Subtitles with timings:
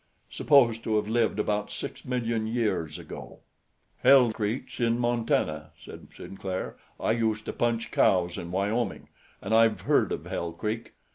[0.31, 3.41] Supposed to have lived about six million years ago."
[3.99, 6.75] "Hell Creek's in Montana," said Sinclair.
[6.99, 9.09] "I used to punch cows in Wyoming,
[9.43, 10.93] an' I've heard of Hell Creek.